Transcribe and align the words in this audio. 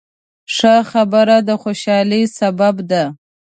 ښه 0.55 0.75
خبره 0.91 1.37
د 1.47 1.49
خوشحالۍ 1.61 2.23
سبب 2.39 2.75
ده. 2.91 3.03